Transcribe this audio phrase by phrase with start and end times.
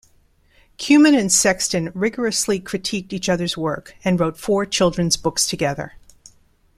[0.79, 5.93] Kumin and Sexton rigorously critiqued each other's work and wrote four children's books together.